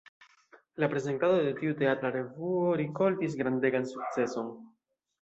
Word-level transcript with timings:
La 0.83 0.89
prezentado 0.93 1.35
de 1.49 1.51
tiu 1.59 1.77
teatra 1.83 2.13
revuo 2.17 2.75
rikoltis 2.83 3.39
grandegan 3.45 3.89
sukceson. 3.97 4.55